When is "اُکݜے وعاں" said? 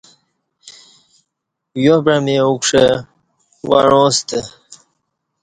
2.47-4.09